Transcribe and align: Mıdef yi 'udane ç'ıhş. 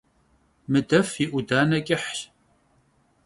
Mıdef 0.71 1.09
yi 1.19 1.25
'udane 1.31 1.79
ç'ıhş. 1.87 2.17